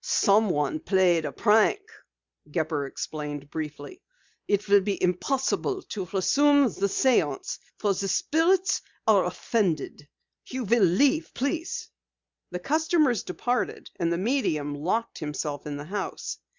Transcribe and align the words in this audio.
"Someone 0.03 0.79
played 0.79 1.25
a 1.25 1.31
prank," 1.31 1.83
Gepper 2.49 2.87
explained 2.87 3.51
briefly. 3.51 4.01
"It 4.47 4.67
will 4.67 4.81
be 4.81 4.97
impossible 4.99 5.83
to 5.83 6.07
resume 6.11 6.63
the 6.63 6.87
séance 6.87 7.59
for 7.77 7.93
the 7.93 8.07
spirits 8.07 8.81
are 9.05 9.25
offended. 9.25 10.07
You 10.47 10.63
will 10.63 10.81
leave, 10.83 11.31
please." 11.35 11.87
The 12.49 12.57
customers 12.57 13.21
departed 13.21 13.91
and 13.99 14.11
the 14.11 14.17
medium 14.17 14.73
locked 14.73 15.19
himself 15.19 15.67
in 15.67 15.77
the 15.77 15.85
house. 15.85 16.39